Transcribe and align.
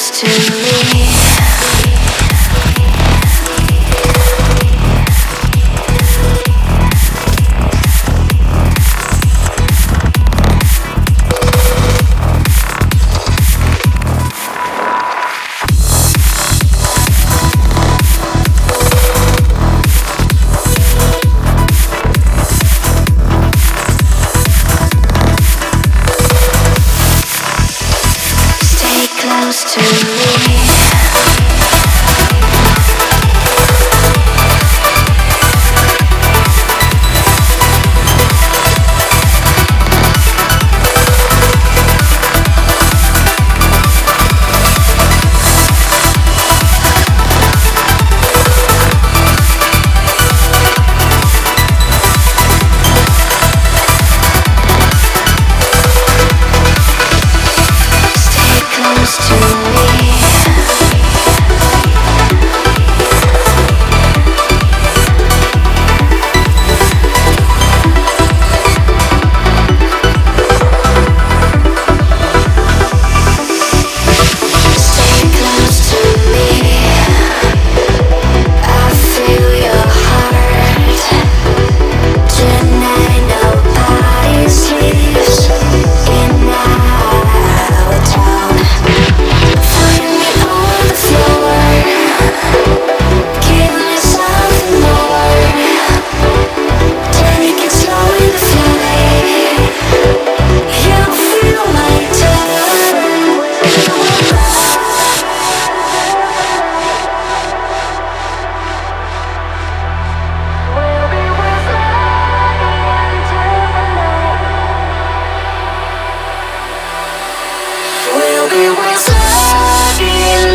close 0.00 0.20
to 0.20 0.96
me. 0.96 1.09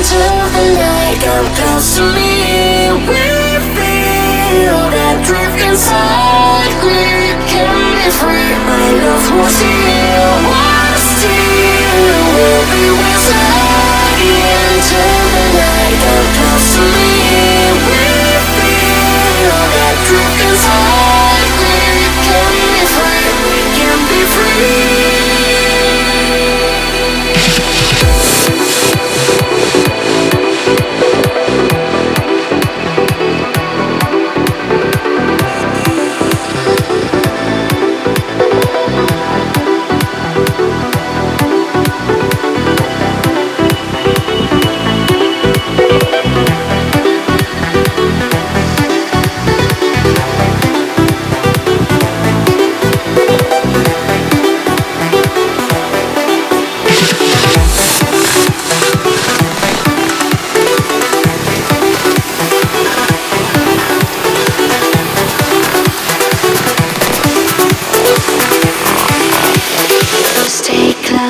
Into 0.00 0.16
the 0.16 0.64
night. 0.80 1.18
Come 1.20 1.46
close 1.60 1.96
to 1.96 2.02
me. 2.16 2.88
We 3.04 3.20
feel 3.76 4.80
that 4.96 5.16
drift 5.28 5.60
inside. 5.60 6.72
We 6.80 7.36
can 7.52 7.68
be 8.00 8.08
free. 8.08 8.48
My 8.64 8.86
love 9.04 9.26
was 9.36 9.60
here. 9.60 9.69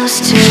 miles 0.00 0.30
to 0.30 0.49